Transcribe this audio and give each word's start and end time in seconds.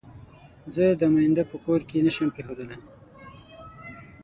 زه 0.73 0.85
دا 0.99 1.07
مينده 1.15 1.43
په 1.51 1.57
کور 1.63 1.79
کې 1.89 2.03
نه 2.05 2.11
شم 2.15 2.27
پرېښودلای. 2.35 2.79